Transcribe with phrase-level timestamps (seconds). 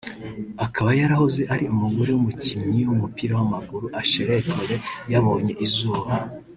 [0.65, 4.77] akaba yarahoze ari umugore w’umukinnyi w’umupira w’amaguru Ashley Cole
[5.13, 6.13] yabonye izuba